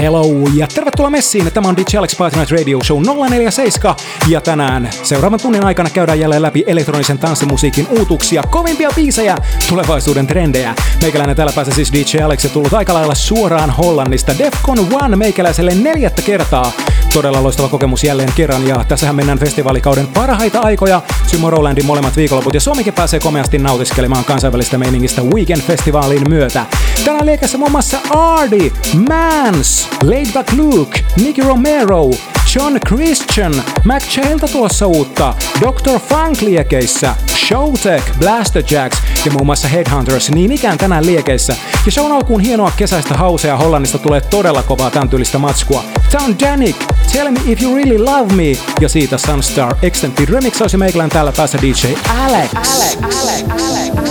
Hello 0.00 0.24
ja 0.54 0.66
tervetuloa 0.66 1.10
messiin. 1.10 1.50
Tämä 1.54 1.68
on 1.68 1.76
DJ 1.76 1.96
Alex 1.98 2.16
Party 2.18 2.36
Night 2.38 2.50
Radio 2.60 2.78
Show 2.84 3.02
047 3.28 3.94
ja 4.28 4.40
tänään 4.40 4.90
seuraavan 5.02 5.40
tunnin 5.40 5.64
aikana 5.64 5.90
käydään 5.90 6.20
jälleen 6.20 6.42
läpi 6.42 6.64
elektronisen 6.66 7.18
tanssimusiikin 7.18 7.86
uutuksia, 7.98 8.42
kovimpia 8.42 8.90
biisejä, 8.94 9.36
tulevaisuuden 9.68 10.26
trendejä. 10.26 10.74
Meikäläinen 11.02 11.36
täällä 11.36 11.52
päässä 11.52 11.74
siis 11.74 11.92
DJ 11.92 12.22
Alex 12.22 12.44
ja 12.44 12.50
tullut 12.50 12.74
aika 12.74 12.94
lailla 12.94 13.14
suoraan 13.14 13.70
Hollannista 13.70 14.38
Defcon 14.38 14.86
One 14.92 15.16
meikäläiselle 15.16 15.74
neljättä 15.74 16.22
kertaa. 16.22 16.72
Todella 17.14 17.42
loistava 17.42 17.68
kokemus 17.68 18.04
jälleen 18.04 18.32
kerran 18.36 18.66
ja 18.66 18.84
tässähän 18.88 19.16
mennään 19.16 19.38
festivaalikauden 19.38 20.06
parhaita 20.06 20.58
aikoja. 20.60 21.02
Tomorrowlandin 21.32 21.86
molemmat 21.86 22.16
viikonloput 22.16 22.54
ja 22.54 22.60
Suomikin 22.60 22.92
pääsee 22.94 23.20
komeasti 23.20 23.58
nautiskelemaan 23.58 24.24
kansainvälistä 24.24 24.78
meiningistä 24.78 25.22
Weekend-festivaalin 25.22 26.28
myötä. 26.28 26.66
Tänään 27.04 27.26
liekässä 27.26 27.58
muun 27.58 27.70
muassa 27.72 27.98
Ardi, 28.10 28.72
Mans, 29.08 29.87
Laidback 30.02 30.52
Luke, 30.52 31.00
Nicky 31.16 31.42
Romero, 31.42 32.10
John 32.56 32.80
Christian, 32.88 33.62
Chailta 34.08 34.48
tuossa 34.48 34.86
uutta, 34.86 35.34
Dr. 35.60 35.98
Funk 36.00 36.40
liekeissä, 36.40 37.14
Showtech, 37.48 38.18
Blaster 38.18 38.62
Jacks 38.70 38.98
ja 39.24 39.30
muun 39.30 39.46
muassa 39.46 39.68
Headhunters 39.68 40.30
niin 40.30 40.52
ikään 40.52 40.78
tänään 40.78 41.06
liekeissä. 41.06 41.56
Ja 41.86 41.92
se 41.92 42.00
on 42.00 42.12
alkuun 42.12 42.40
hienoa 42.40 42.72
kesäistä 42.76 43.14
hausea 43.14 43.56
Hollannista 43.56 43.98
tulee 43.98 44.20
todella 44.20 44.62
kovaa 44.62 44.90
tämän 44.90 45.08
tyylistä 45.08 45.38
matskua. 45.38 45.84
Town 46.12 46.34
Danik, 46.40 46.76
Tell 47.12 47.30
Me 47.30 47.40
If 47.46 47.62
You 47.62 47.74
Really 47.76 47.98
Love 47.98 48.32
Me 48.34 48.42
ja 48.80 48.88
siitä 48.88 49.18
Sunstar 49.18 49.76
Extended 49.82 50.26
Remix 50.28 50.60
olisi 50.60 50.76
meikälän 50.76 51.10
täällä 51.10 51.32
päässä 51.36 51.58
DJ 51.62 51.70
Alex. 52.18 52.50
Alex, 52.54 52.96
Alex, 53.02 53.44
Alex. 53.50 54.07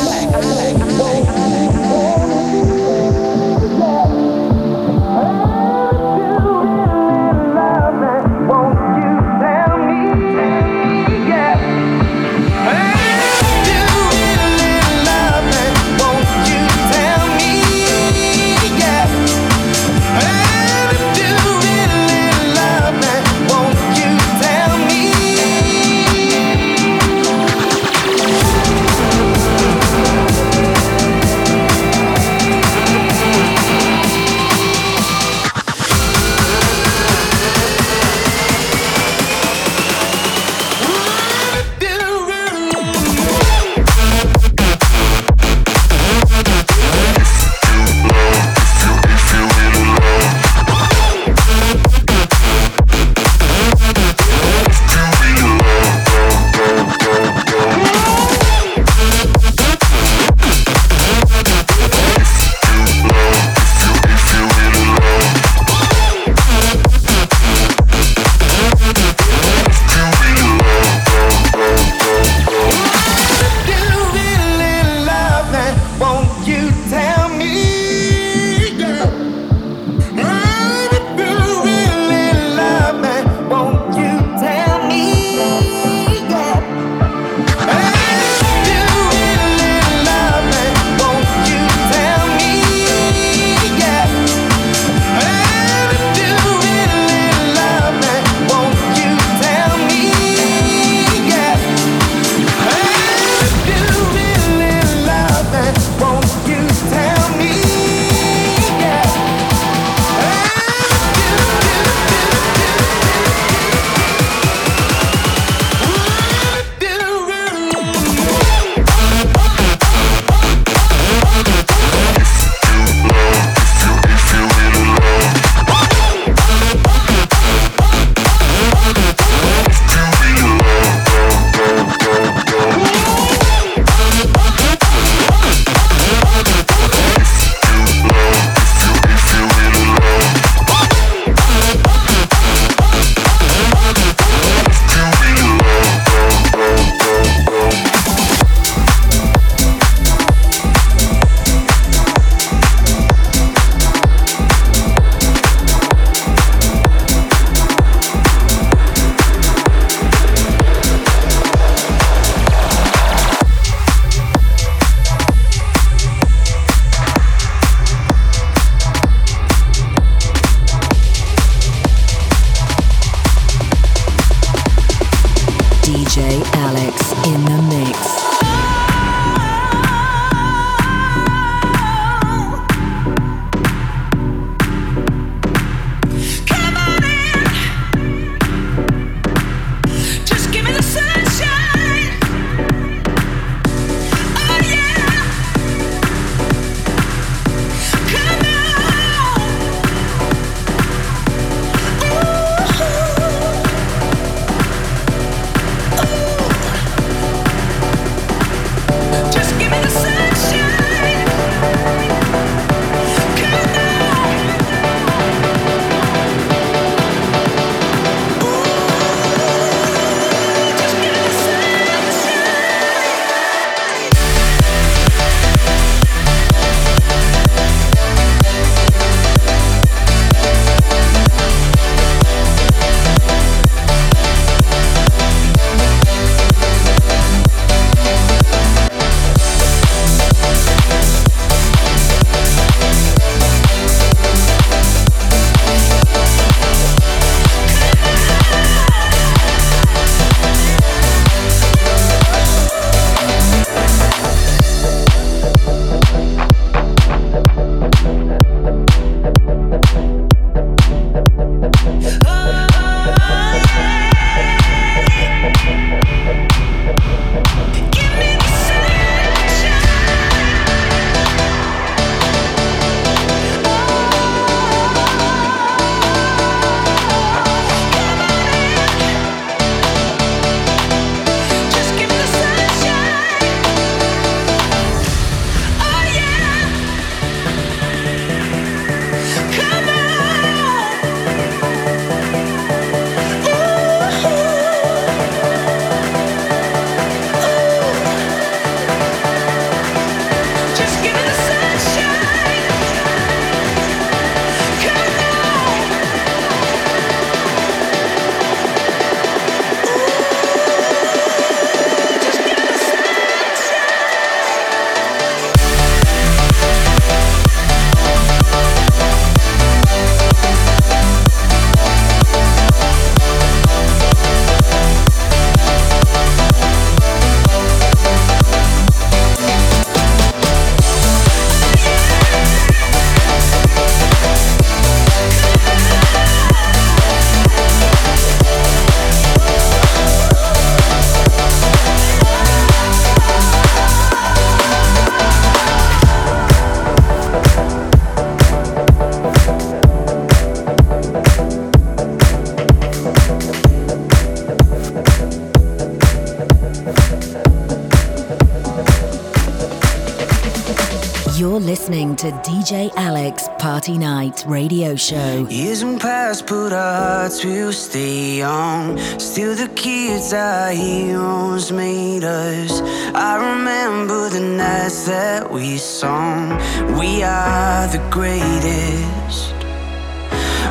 You're 361.39 361.59
listening 361.59 362.15
to 362.15 362.31
DJ 362.41 362.91
Alex 362.95 363.43
Party 363.59 363.95
Night 363.99 364.43
Radio 364.47 364.95
Show. 364.95 365.45
Years 365.51 365.83
and 365.83 366.01
past, 366.01 366.47
but 366.47 366.73
our 366.73 367.03
hearts 367.19 367.45
will 367.45 367.71
stay 367.71 368.37
young. 368.39 368.97
Still, 369.19 369.53
the 369.53 369.67
kids 369.75 370.33
our 370.33 370.71
heroes 370.71 371.71
made 371.71 372.23
us. 372.23 372.81
I 373.13 373.51
remember 373.53 374.29
the 374.29 374.39
nights 374.39 375.05
that 375.05 375.47
we 375.51 375.77
sung. 375.77 376.57
We 376.97 377.21
are 377.21 377.85
the 377.87 378.01
greatest. 378.09 379.53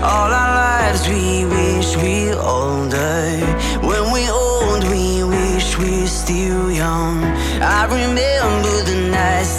All 0.02 0.32
our 0.42 0.54
lives 0.66 1.06
we 1.08 1.44
wish 1.46 1.94
we 1.94 2.34
older. 2.34 3.38
When 3.86 4.10
we 4.12 4.28
old, 4.28 4.82
we 4.90 5.22
wish 5.22 5.78
we 5.78 6.06
still 6.06 6.72
young. 6.72 7.22
I 7.62 7.84
remember 7.86 8.85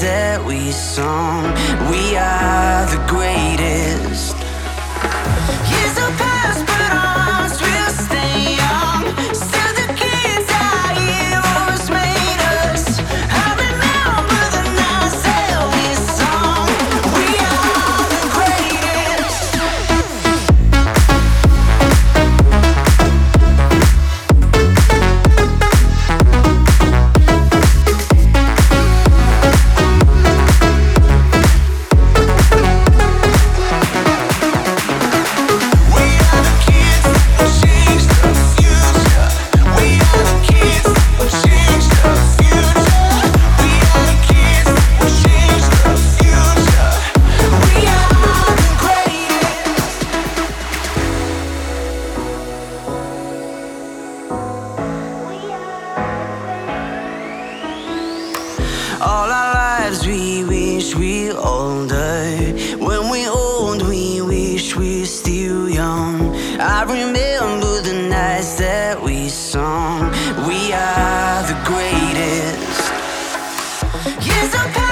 that 0.01 0.45
we 0.45 0.71
sung. 0.71 1.43
We 1.89 2.15
are 2.17 2.85
the 2.85 3.01
greatest. 3.11 3.86
We 69.79 70.73
are 70.73 71.43
the 71.43 71.55
greatest. 71.63 72.81
Years 74.25 74.53
of 74.55 74.86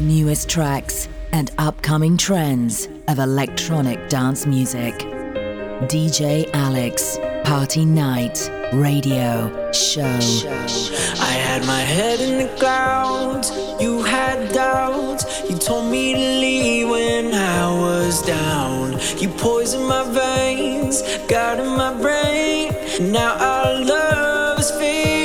the 0.00 0.04
newest 0.22 0.48
tracks 0.48 1.08
and 1.32 1.50
upcoming 1.58 2.16
trends 2.16 2.86
of 3.08 3.18
electronic 3.18 3.98
dance 4.08 4.46
music. 4.46 4.94
DJ 5.92 6.48
Alex, 6.54 7.18
Party 7.42 7.84
Night, 7.84 8.48
Radio, 8.72 9.40
Show. 9.72 10.18
I 11.22 11.34
had 11.48 11.66
my 11.66 11.80
head 11.80 12.20
in 12.20 12.38
the 12.38 12.48
clouds, 12.60 13.50
you 13.82 14.04
had 14.04 14.52
doubts. 14.52 15.24
You 15.50 15.58
told 15.58 15.90
me 15.90 16.12
to 16.14 16.20
leave 16.20 16.88
when 16.88 17.34
I 17.34 17.66
was 17.68 18.22
down. 18.22 18.92
You 19.18 19.28
poisoned 19.30 19.88
my 19.88 20.04
veins, 20.12 21.02
got 21.26 21.58
in 21.58 21.66
my 21.70 21.92
brain. 22.00 22.72
Now 23.12 23.32
our 23.34 23.84
love 23.84 24.60
is 24.60 24.70
fading. 24.70 25.17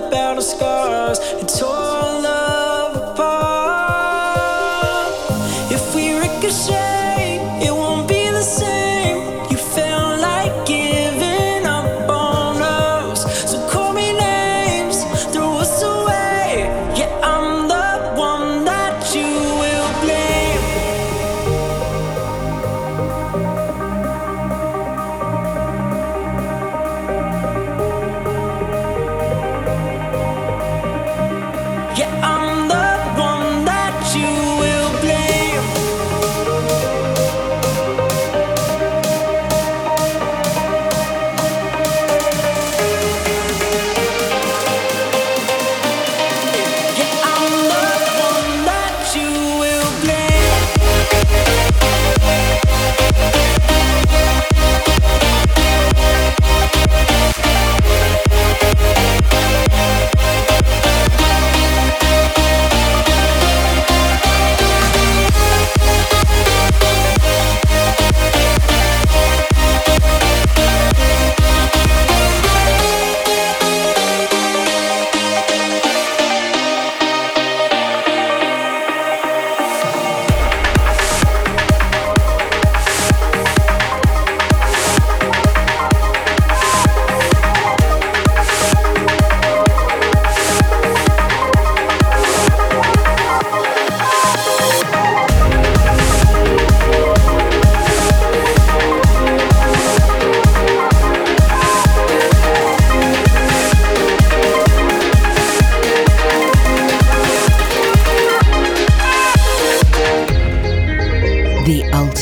with 0.00 0.10
battle 0.10 0.42
scars 0.42 1.18
and 1.20 1.48
torn 1.48 2.13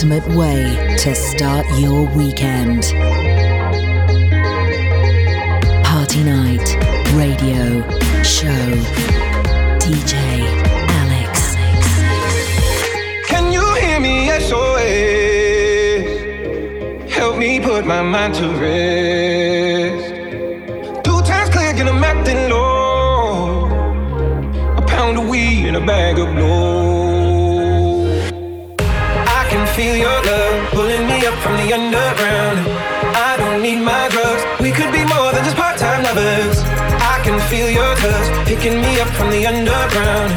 ultimate 0.02 0.37
way 0.37 0.97
to 0.99 1.14
start 1.14 1.64
your 1.78 2.02
weekend. 2.16 2.82
Party 5.87 6.25
night, 6.25 6.66
radio, 7.14 7.80
show, 8.25 8.66
DJ 9.78 10.16
Alex. 11.02 11.54
Can 13.30 13.52
you 13.52 13.64
hear 13.76 14.00
me? 14.00 14.26
SOS. 14.40 14.90
Help 17.12 17.37
me 17.38 17.61
put 17.61 17.87
my 17.87 18.02
mind 18.02 18.35
to 18.35 18.49
rest. 18.61 20.14
Two 21.04 21.21
times 21.23 21.49
clear, 21.50 21.68
and 21.76 21.88
I'm 21.88 22.02
acting 22.02 22.50
low. 22.50 23.68
A 24.78 24.82
pound 24.85 25.16
of 25.18 25.28
weed 25.28 25.66
and 25.68 25.76
a 25.76 25.87
bag 25.87 26.18
of 26.18 26.35
blow. 26.35 26.62
feel 29.92 30.00
your 30.08 30.22
love 30.25 30.70
pulling 30.72 31.06
me 31.06 31.26
up 31.26 31.34
from 31.42 31.54
the 31.58 31.70
underground. 31.75 32.58
I 33.28 33.37
don't 33.37 33.61
need 33.61 33.80
my 33.80 34.08
drugs. 34.08 34.42
We 34.62 34.72
could 34.72 34.90
be 34.90 35.04
more 35.04 35.32
than 35.32 35.44
just 35.44 35.54
part-time 35.56 36.02
lovers. 36.04 36.61
I 37.14 37.20
can 37.25 37.38
feel 37.50 37.68
your 37.68 37.94
touch 37.96 38.46
picking 38.49 38.80
me 38.80 39.00
up 39.00 39.08
from 39.08 39.30
the 39.30 39.46
underground. 39.46 40.32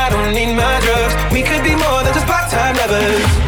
I 0.00 0.10
don't 0.10 0.34
need 0.34 0.52
my 0.56 0.74
drugs. 0.86 1.14
We 1.32 1.42
could 1.42 1.62
be 1.62 1.76
more 1.76 2.02
than 2.02 2.12
just 2.14 2.26
part-time 2.26 2.74
lovers. 2.82 3.39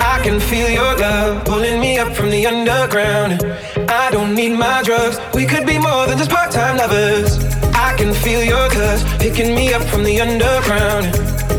I 0.00 0.20
can 0.24 0.40
feel 0.40 0.68
your 0.68 0.96
love 0.98 1.44
pulling 1.44 1.80
me 1.80 1.98
up 1.98 2.12
from 2.16 2.30
the 2.30 2.46
underground. 2.46 3.42
I 3.88 4.10
don't 4.10 4.34
need 4.34 4.56
my 4.58 4.82
drugs. 4.82 5.18
We 5.34 5.46
could 5.46 5.64
be 5.66 5.78
more 5.78 6.06
than 6.06 6.18
just 6.18 6.30
part-time 6.30 6.76
lovers. 6.76 7.38
I 7.76 7.94
can 7.96 8.12
feel 8.12 8.42
your 8.42 8.68
touch 8.70 9.04
picking 9.20 9.54
me 9.54 9.72
up 9.72 9.82
from 9.82 10.02
the 10.02 10.20
underground. 10.20 11.06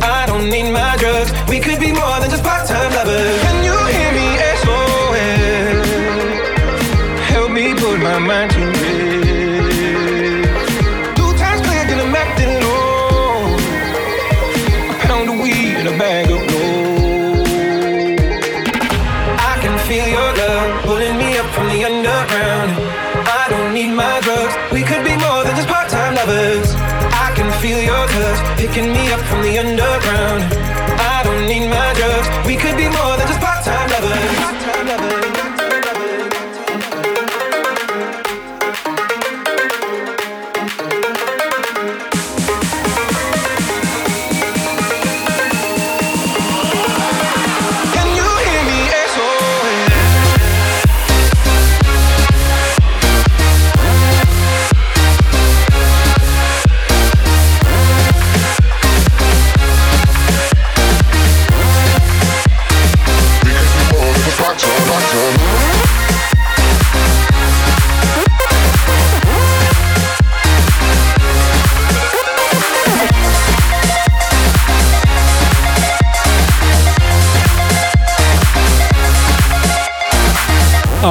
I 0.03 0.25
don't 0.27 0.50
need 0.50 0.70
my 0.72 0.98
drugs. 0.98 1.32
We 1.50 1.60
could 1.62 1.79
be 1.79 1.94
more 1.94 2.20
than 2.20 2.29
just 2.29 2.44
part-time 2.44 2.91
lovers. 2.94 3.69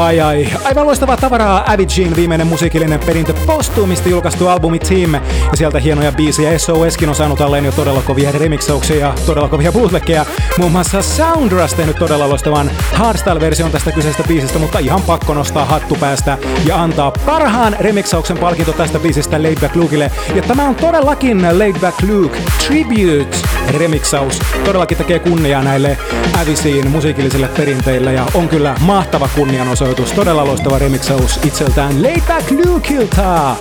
ai 0.08 0.20
ai. 0.20 0.48
Aivan 0.64 0.86
loistavaa 0.86 1.16
tavaraa 1.16 1.72
Avicin 1.72 2.16
viimeinen 2.16 2.46
musiikillinen 2.46 3.00
perintö 3.06 3.34
postuumista 3.46 4.08
julkaistu 4.08 4.48
albumi 4.48 4.78
Team. 4.78 5.14
Ja 5.14 5.20
sieltä 5.54 5.78
hienoja 5.78 6.12
biisejä 6.12 6.58
SOSkin 6.58 7.08
on 7.08 7.14
saanut 7.14 7.40
alleen 7.40 7.64
jo 7.64 7.72
todella 7.72 8.02
kovia 8.02 8.32
remixauksia 8.32 8.96
ja 8.96 9.14
todella 9.26 9.48
kovia 9.48 9.72
bootlegkeja. 9.72 10.26
Muun 10.58 10.72
muassa 10.72 11.02
Soundras 11.02 11.74
tehnyt 11.74 11.96
todella 11.98 12.28
loistavan 12.28 12.70
hardstyle-version 12.92 13.70
tästä 13.70 13.92
kyseisestä 13.92 14.24
biisistä, 14.28 14.58
mutta 14.58 14.78
ihan 14.78 15.02
pakko 15.02 15.34
nostaa 15.34 15.64
hattu 15.64 15.94
päästä 15.94 16.38
ja 16.66 16.82
antaa 16.82 17.10
parhaan 17.26 17.76
remixauksen 17.80 18.38
palkinto 18.38 18.72
tästä 18.72 18.98
biisistä 18.98 19.42
Laidback 19.42 19.76
Lukeille. 19.76 20.10
Ja 20.34 20.42
tämä 20.42 20.64
on 20.68 20.74
todellakin 20.74 21.58
Laidback 21.58 21.96
Luke 22.08 22.38
Tribute 22.66 23.36
remixaus. 23.78 24.38
Todellakin 24.64 24.98
tekee 24.98 25.18
kunniaa 25.18 25.62
näille 25.62 25.98
Avicin 26.42 26.90
musiikillisille 26.90 27.48
perinteille 27.56 28.12
ja 28.12 28.26
on 28.34 28.48
kyllä 28.48 28.74
mahtava 28.80 29.28
kunnianosoitus 29.34 29.97
sovitus. 29.98 30.12
Todella 30.12 30.44
loistava 30.46 30.78
remixaus 30.78 31.40
itseltään 31.44 32.02
Layback 32.02 32.50
Lukilta. 32.50 33.56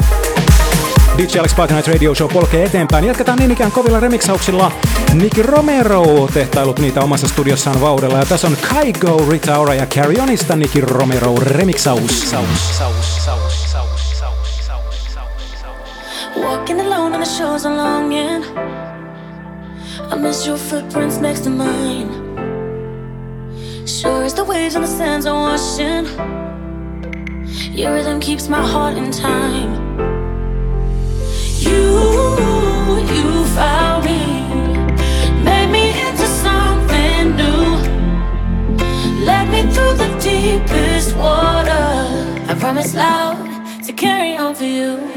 DJ 1.17 1.39
Alex 1.39 1.55
Bike 1.55 1.73
Night 1.73 1.87
Radio 1.93 2.15
Show 2.15 2.29
polkee 2.33 2.65
eteenpäin. 2.65 3.05
Jatketaan 3.05 3.37
niin 3.39 3.51
ikään 3.51 3.71
kovilla 3.71 3.99
remixauksilla. 3.99 4.71
Nick 5.13 5.37
Romero 5.37 6.29
tehtailut 6.33 6.79
niitä 6.79 7.01
omassa 7.01 7.27
studiossaan 7.27 7.81
vauhdella. 7.81 8.17
Ja 8.17 8.25
tässä 8.25 8.47
on 8.47 8.57
Kaigo, 8.73 9.25
Rita 9.29 9.57
Ora 9.57 9.73
ja 9.73 9.85
Carrionista 9.85 10.55
Nick 10.55 10.75
Romero 10.75 11.35
remixaus. 11.41 12.29
Saus, 12.31 12.77
saus, 12.77 13.25
saus. 13.25 13.67
Walking 16.41 16.79
alone 16.81 17.15
on 17.17 17.21
the 17.21 17.25
shores 17.25 17.65
of 17.65 17.71
longing 17.71 18.45
I 20.11 20.15
miss 20.15 20.47
your 20.47 20.59
footprints 20.59 21.19
next 21.19 21.43
to 21.43 21.49
mine 21.49 22.26
Sure 23.87 24.21
as 24.25 24.33
the 24.33 24.43
waves 24.43 24.75
and 24.75 24.83
the 24.83 24.87
sands 24.89 25.25
are 25.25 25.33
washing, 25.33 26.05
your 27.73 27.93
rhythm 27.93 28.19
keeps 28.19 28.49
my 28.49 28.59
heart 28.61 28.97
in 28.97 29.09
time. 29.09 29.73
You, 31.61 32.97
you 33.15 33.45
found 33.55 34.03
me, 34.03 35.41
made 35.41 35.69
me 35.71 35.89
into 36.05 36.27
something 36.27 37.37
new. 37.37 38.83
Led 39.25 39.49
me 39.51 39.61
through 39.73 39.93
the 39.93 40.19
deepest 40.21 41.15
water. 41.15 42.09
I 42.51 42.57
promise 42.59 42.93
loud 42.93 43.37
to 43.85 43.93
carry 43.93 44.35
on 44.35 44.53
for 44.53 44.65
you. 44.65 45.16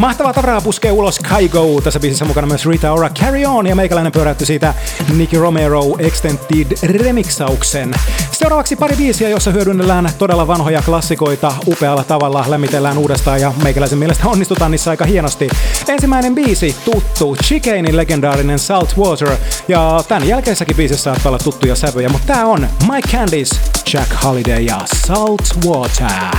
Mahtavaa 0.00 0.32
tavaraa 0.32 0.60
puskee 0.60 0.92
ulos 0.92 1.18
Kaigo. 1.18 1.80
Tässä 1.84 2.00
biisissä 2.00 2.24
mukana 2.24 2.46
myös 2.46 2.66
Rita 2.66 2.92
Ora 2.92 3.10
Carry 3.10 3.44
On 3.44 3.66
ja 3.66 3.76
meikäläinen 3.76 4.12
pyöräytti 4.12 4.46
siitä 4.46 4.74
Nicky 5.16 5.38
Romero 5.38 5.82
Extended 5.98 7.02
remixauksen. 7.02 7.90
Seuraavaksi 8.32 8.76
pari 8.76 8.96
biisiä, 8.96 9.28
jossa 9.28 9.50
hyödynnellään 9.50 10.10
todella 10.18 10.46
vanhoja 10.46 10.82
klassikoita 10.82 11.52
upealla 11.66 12.04
tavalla, 12.04 12.44
lämmitellään 12.48 12.98
uudestaan 12.98 13.40
ja 13.40 13.52
meikäläisen 13.62 13.98
mielestä 13.98 14.28
onnistutaan 14.28 14.70
niissä 14.70 14.90
aika 14.90 15.04
hienosti. 15.04 15.48
Ensimmäinen 15.88 16.34
biisi 16.34 16.76
tuttu, 16.84 17.36
Chicanin 17.44 17.96
legendaarinen 17.96 18.58
Salt 18.58 18.94
Water 18.98 19.36
ja 19.68 20.04
tämän 20.08 20.28
jälkeisessäkin 20.28 20.76
biisissä 20.76 21.02
saattaa 21.04 21.30
olla 21.30 21.38
tuttuja 21.38 21.74
sävyjä, 21.74 22.08
mutta 22.08 22.26
tää 22.26 22.46
on 22.46 22.60
My 22.92 23.00
Candies, 23.12 23.50
Jack 23.92 24.24
Holiday 24.24 24.62
ja 24.62 24.78
Salt 25.06 25.66
Water. 25.68 26.36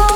Oh. 0.00 0.15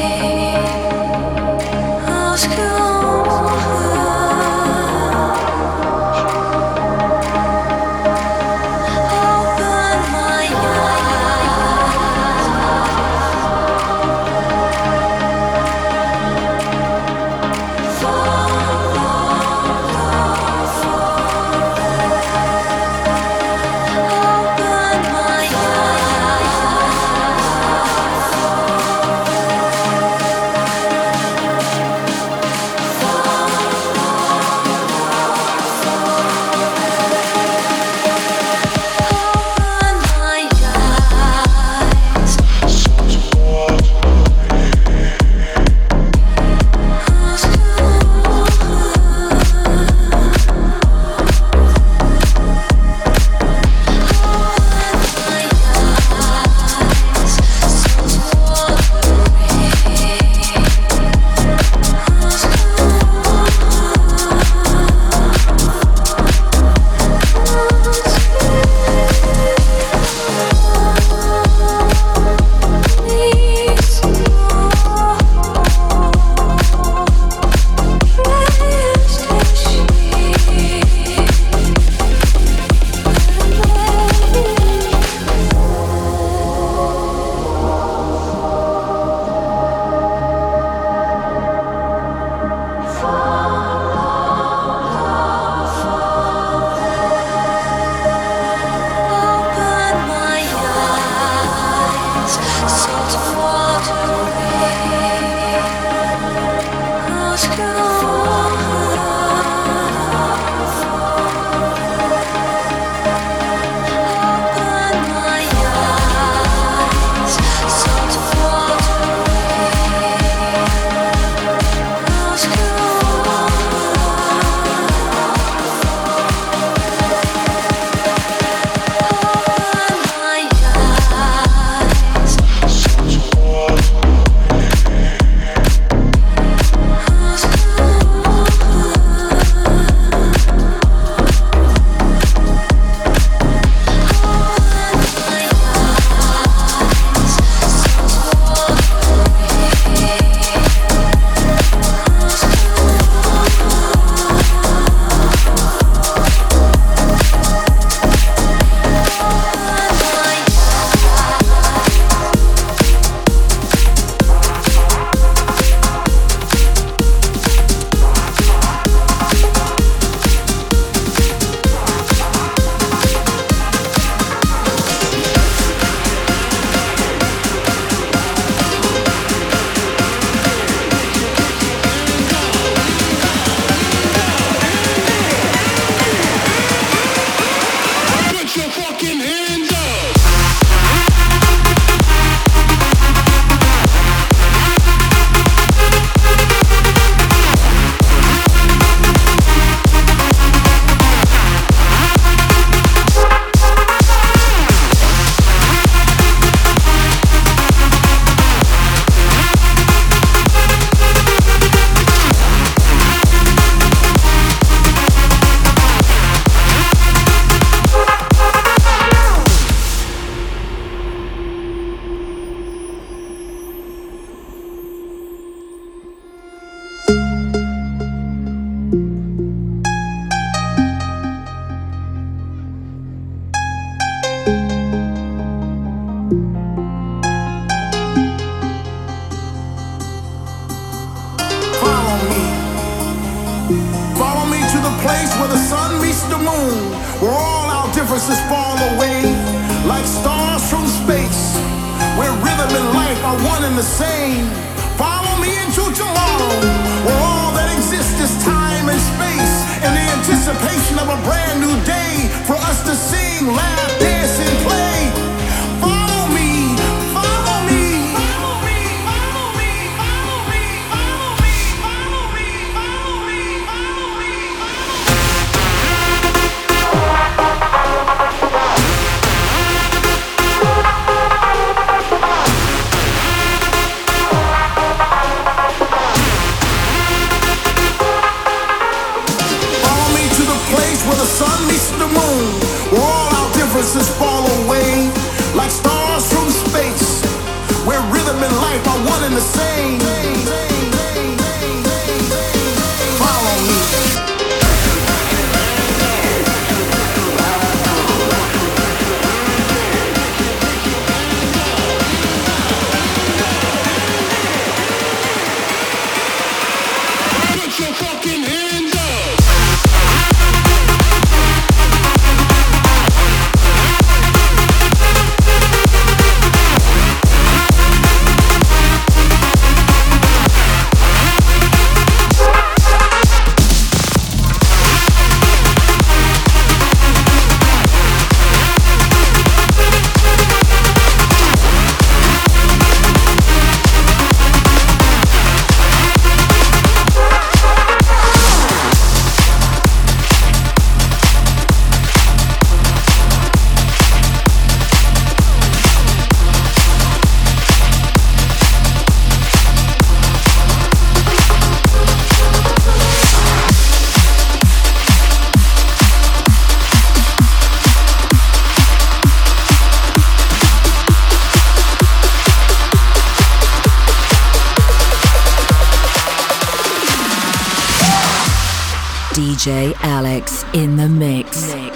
DJ 379.63 379.93
Alex 380.01 380.65
in 380.73 380.95
the 380.95 381.07
mix. 381.07 381.71
mix. 381.75 381.90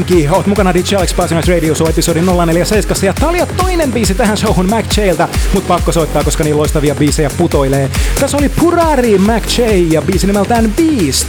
Helsinki. 0.00 0.28
Oot 0.28 0.46
mukana 0.46 0.74
DJ 0.74 0.96
Alex 0.96 1.14
Passionate 1.16 1.54
Radio 1.54 1.74
Show 1.74 1.88
episodin 1.90 2.24
047. 2.26 2.96
Ja 3.06 3.14
tää 3.14 3.28
oli 3.28 3.38
toinen 3.56 3.92
biisi 3.92 4.14
tähän 4.14 4.36
showhun 4.36 4.70
Mac 4.70 4.86
Chailta, 4.88 5.28
mut 5.54 5.66
pakko 5.66 5.92
soittaa, 5.92 6.24
koska 6.24 6.44
niin 6.44 6.56
loistavia 6.58 6.94
biisejä 6.94 7.30
putoilee. 7.36 7.90
Tässä 8.20 8.36
oli 8.36 8.48
Purari 8.48 9.18
Mac 9.18 9.58
J 9.58 9.62
ja 9.94 10.02
biisi 10.02 10.26
nimeltään 10.26 10.74
Beast. 10.76 11.26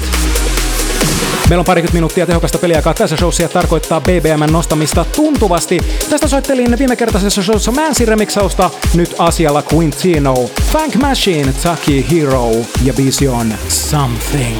Meillä 1.49 1.61
on 1.61 1.65
parikymmentä 1.65 1.95
minuuttia 1.97 2.26
tehokasta 2.26 2.57
peliaikaa 2.57 2.93
tässä 2.93 3.17
showssa 3.17 3.41
ja 3.43 3.49
tarkoittaa 3.49 4.01
BBMn 4.01 4.51
nostamista 4.53 5.05
tuntuvasti. 5.15 5.80
Tästä 6.09 6.28
soittelin 6.28 6.78
viime 6.80 6.95
kertaisessa 6.95 7.43
showssa 7.43 7.72
Mansi 7.72 8.05
remixausta, 8.05 8.69
nyt 8.93 9.15
asialla 9.19 9.63
Quintino, 9.74 10.34
Funk 10.72 10.95
Machine, 10.95 11.53
Taki 11.63 12.05
Hero 12.11 12.49
ja 12.84 12.93
biisi 12.93 13.28
on 13.28 13.53
Something. 13.69 14.57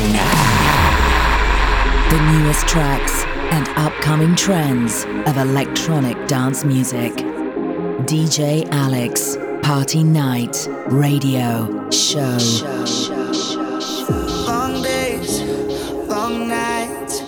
The 2.09 2.18
newest 2.32 2.68
tracks 2.68 3.20
and 3.52 3.68
upcoming 3.78 4.36
trends 4.36 5.04
of 5.30 5.38
electronic 5.38 6.16
dance 6.28 6.64
music. 6.66 7.14
DJ 8.08 8.68
Alex, 8.72 9.38
Party 9.62 10.04
Night, 10.04 10.68
Radio, 10.88 11.56
Show. 11.91 12.38
Long 14.47 14.82
days, 14.82 15.41
long 16.08 16.47
nights, 16.47 17.20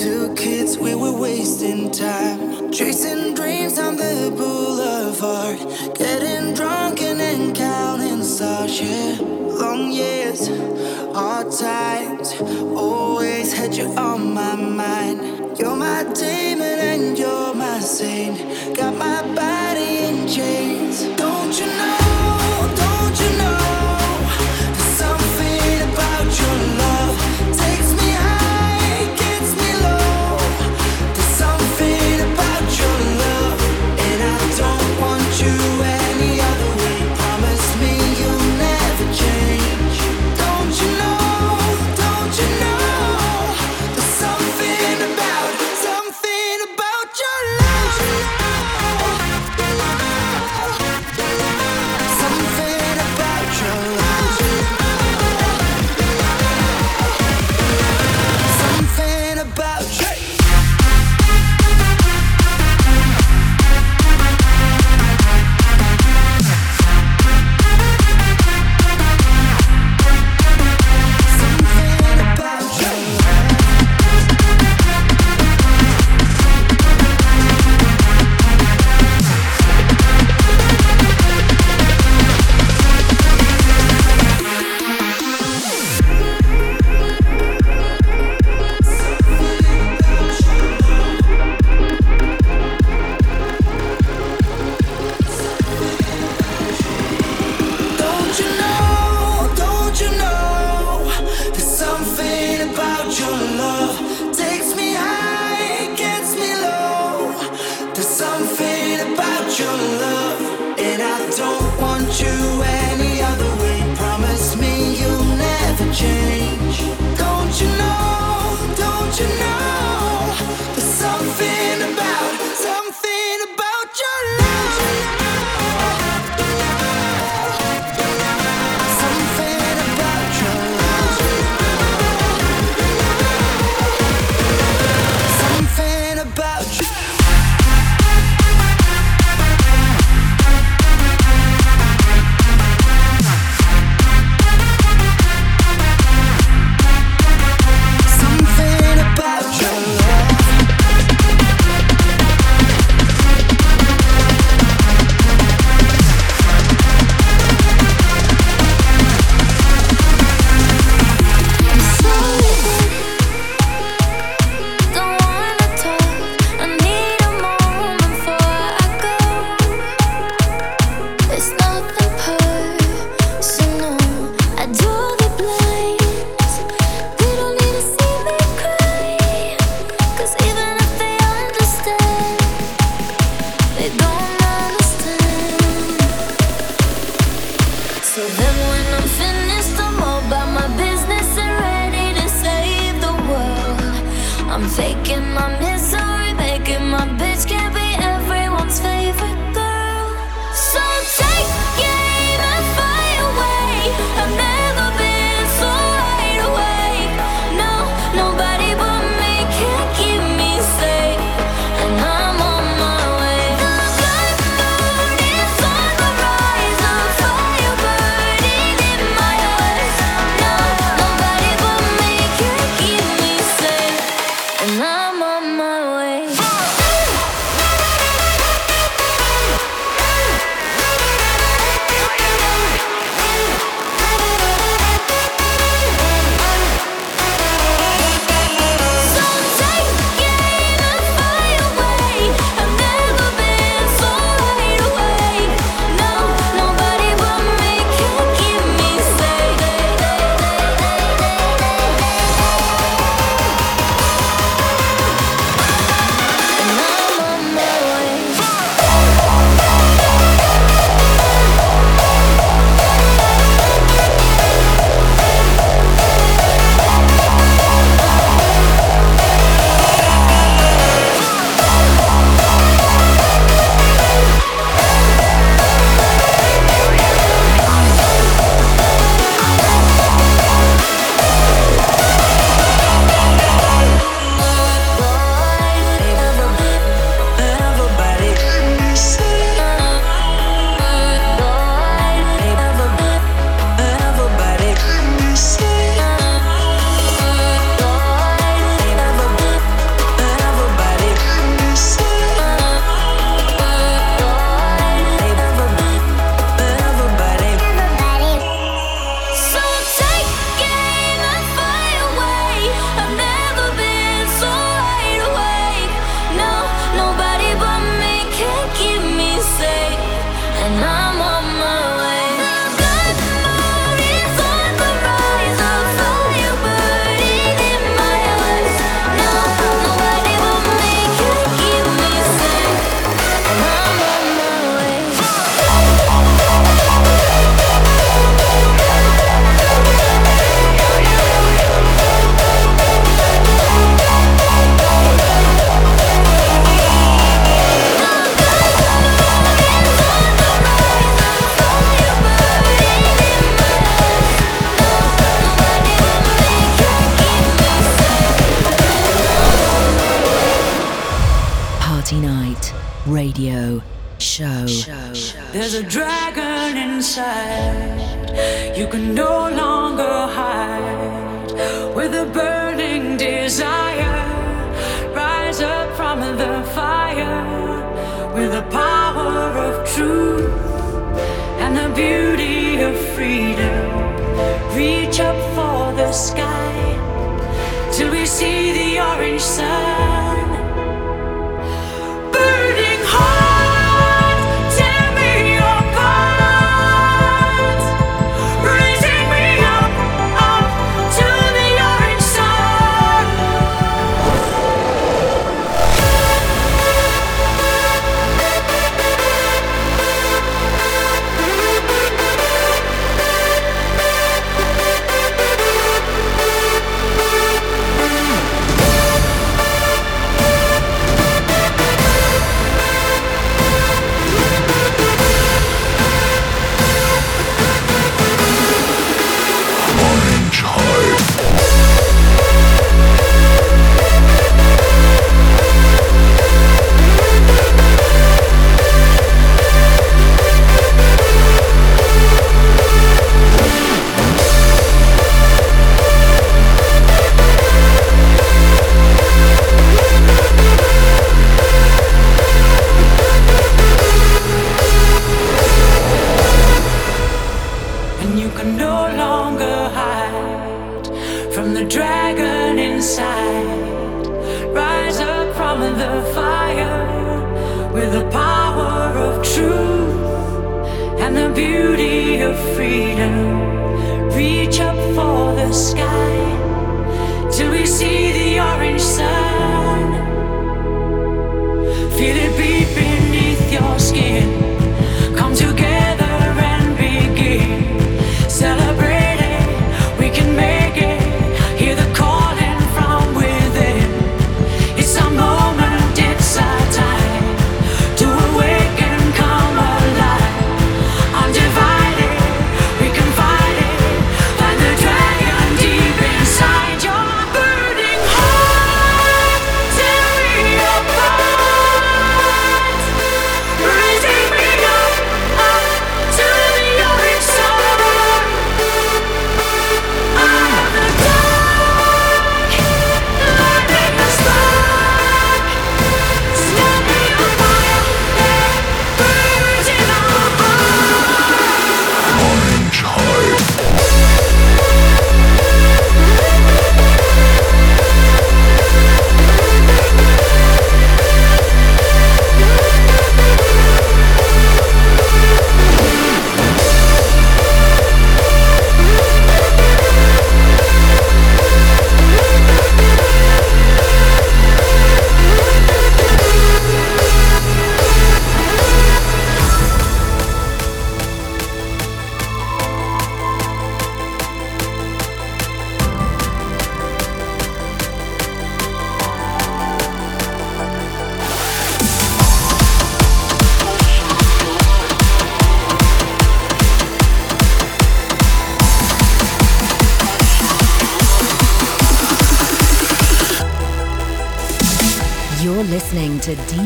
two 0.00 0.34
kids, 0.36 0.78
we 0.78 0.94
were 0.94 1.16
wasting 1.18 1.90
time. 1.90 2.70
Chasing 2.70 3.34
dreams 3.34 3.78
on 3.78 3.96
the 3.96 4.32
boulevard, 4.36 5.58
getting 5.96 6.54
drunk 6.54 7.02
and 7.02 7.18
then 7.20 7.54
counting 7.54 8.22
stars, 8.22 8.80
yeah 8.80 9.31
long 9.72 9.90
years, 9.92 10.48
hard 11.16 11.50
times. 11.50 12.30
Always 12.76 13.52
had 13.58 13.74
you 13.74 13.86
on 14.08 14.34
my 14.34 14.54
mind. 14.54 15.58
You're 15.58 15.76
my 15.76 16.04
demon 16.20 16.78
and 16.92 17.18
you're 17.18 17.54
my 17.54 17.78
saint. 17.80 18.38
Got 18.76 18.94
my 18.98 19.21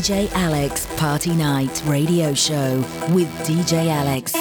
DJ 0.07 0.31
Alex 0.37 0.87
Party 0.99 1.35
Night 1.35 1.83
Radio 1.85 2.33
Show 2.33 2.77
with 3.11 3.27
DJ 3.45 3.89
Alex. 3.89 4.37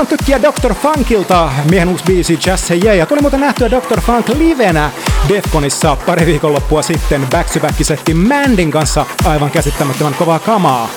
Sanon 0.00 0.08
tykkiä 0.18 0.40
Dr. 0.42 0.74
Funkilta, 0.74 1.50
miehen 1.70 1.88
uusi 1.88 2.04
biisi 2.04 2.38
Just 2.50 2.70
Hey 2.70 2.80
Yeah, 2.84 2.96
ja 2.96 3.06
tuli 3.06 3.20
muuten 3.20 3.40
nähtyä 3.40 3.70
Dr. 3.70 4.00
Funk 4.00 4.28
livenä 4.28 4.90
Defconissa 5.28 5.96
pari 5.96 6.26
viikonloppua 6.26 6.82
sitten 6.82 7.26
back 7.30 7.50
to 7.50 7.60
back 7.60 7.74
setti 7.82 8.14
Mandin 8.14 8.70
kanssa 8.70 9.06
aivan 9.24 9.50
käsittämättömän 9.50 10.14
kovaa 10.14 10.38
kamaa. 10.38 10.88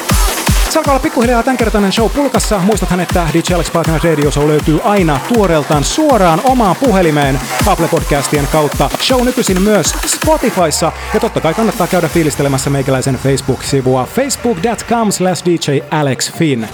Se 0.69 0.79
alkaa 0.79 0.91
olla 0.93 1.01
pikkuhiljaa 1.03 1.43
tämänkertainen 1.43 1.91
show 1.91 2.09
pulkassa. 2.09 2.59
Muistathan, 2.59 2.99
että 2.99 3.27
DJ 3.33 3.53
Alex 3.53 3.71
Partner 3.71 4.01
Radio 4.03 4.31
Show 4.31 4.47
löytyy 4.47 4.79
aina 4.83 5.19
tuoreeltaan 5.33 5.83
suoraan 5.83 6.41
omaan 6.43 6.75
puhelimeen 6.75 7.39
Apple 7.67 7.87
Podcastien 7.87 8.47
kautta. 8.51 8.89
Show 9.01 9.25
nykyisin 9.25 9.61
myös 9.61 9.95
Spotifyssa. 10.05 10.91
Ja 11.13 11.19
totta 11.19 11.41
kai 11.41 11.53
kannattaa 11.53 11.87
käydä 11.87 12.07
fiilistelemässä 12.07 12.69
meikäläisen 12.69 13.15
Facebook-sivua 13.23 14.05
facebook.com 14.05 15.11
slash 15.11 15.45
DJ 15.45 15.79
Alex 15.91 16.33
Finn. 16.33 16.67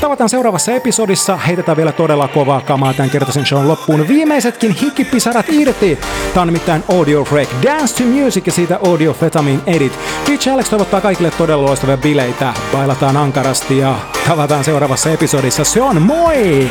Tavataan 0.00 0.28
seuraavassa 0.28 0.72
episodissa, 0.72 1.36
heitetään 1.36 1.76
vielä 1.76 1.92
todella 1.92 2.28
kovaa 2.28 2.60
kamaa 2.60 2.94
tämän 2.94 3.10
kertaisen 3.10 3.46
shown 3.46 3.68
loppuun. 3.68 4.08
Viimeisetkin 4.08 4.70
hikkipisarat 4.70 5.46
irti! 5.48 5.98
Tämä 6.34 6.42
on 6.42 6.48
nimittäin 6.48 6.84
Audio 6.92 7.24
Freak, 7.24 7.48
Dance 7.62 8.02
to 8.04 8.08
Music 8.10 8.46
ja 8.46 8.52
siitä 8.52 8.78
Audio 8.86 9.12
Fetamin 9.12 9.60
Edit. 9.66 9.92
Pitch 10.26 10.50
Alex 10.52 10.68
toivottaa 10.68 11.00
kaikille 11.00 11.30
todella 11.30 11.66
loistavia 11.66 11.96
bileitä, 11.96 12.54
bailataan 12.72 13.16
ankarasti 13.16 13.78
ja 13.78 13.96
tavataan 14.28 14.64
seuraavassa 14.64 15.10
episodissa. 15.10 15.64
Se 15.64 15.82
on 15.82 16.02
moi! 16.02 16.70